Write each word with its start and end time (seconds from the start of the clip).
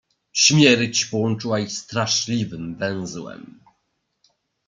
"Śmierć 0.33 1.05
połączyła 1.05 1.59
ich 1.59 1.71
straszliwym 1.71 2.75
węzłem." 2.75 3.59